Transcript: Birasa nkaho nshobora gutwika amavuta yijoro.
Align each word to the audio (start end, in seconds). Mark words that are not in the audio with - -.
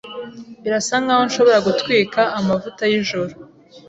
Birasa 0.61 0.95
nkaho 1.03 1.21
nshobora 1.27 1.59
gutwika 1.67 2.21
amavuta 2.39 2.81
yijoro. 2.91 3.33